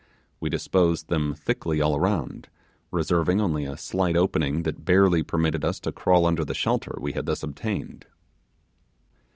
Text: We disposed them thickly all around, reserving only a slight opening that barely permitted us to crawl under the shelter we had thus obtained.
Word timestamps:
We 0.39 0.49
disposed 0.49 1.09
them 1.09 1.35
thickly 1.35 1.79
all 1.79 1.95
around, 1.95 2.49
reserving 2.89 3.39
only 3.39 3.65
a 3.65 3.77
slight 3.77 4.17
opening 4.17 4.63
that 4.63 4.83
barely 4.83 5.21
permitted 5.21 5.63
us 5.63 5.79
to 5.81 5.91
crawl 5.91 6.25
under 6.25 6.43
the 6.43 6.55
shelter 6.55 6.97
we 6.99 7.11
had 7.13 7.27
thus 7.27 7.43
obtained. 7.43 8.07